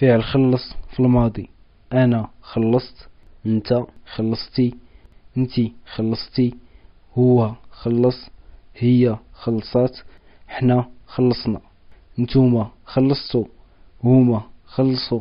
[0.00, 1.50] فعل خلص في الماضي.
[1.92, 3.08] أنا خلصت
[3.46, 4.74] أنت خلصتي
[5.36, 6.54] أنتي خلصتي
[7.18, 8.30] هو خلص
[8.76, 9.98] هي خلصات
[10.48, 11.60] حنا خلصنا.
[12.18, 13.46] نتوما خلصتو
[14.04, 15.20] هما خلصوا.